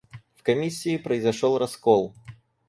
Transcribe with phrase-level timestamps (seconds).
[0.33, 2.15] В комиссии произошел раскол.